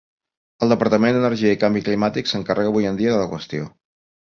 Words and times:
El 0.67 0.73
Departament 0.73 1.13
d'Energia 1.19 1.53
i 1.57 1.61
Canvi 1.67 1.85
Climàtic 1.91 2.33
s'encarrega 2.35 2.77
avui 2.77 2.93
en 2.95 3.03
dia 3.05 3.17
de 3.17 3.25
la 3.25 3.33
qüestió. 3.37 3.75